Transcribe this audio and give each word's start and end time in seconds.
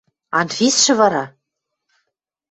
Анфисшӹ 0.39 0.93
вара? 0.99 1.23